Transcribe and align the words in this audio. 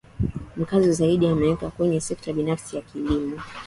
Mkazo 0.57 0.91
zaidi 0.91 1.27
ameweka 1.27 1.69
kwenye 1.69 1.99
sekta 2.01 2.33
binafsi 2.33 2.75
na 2.75 2.81
kilimo 2.81 3.41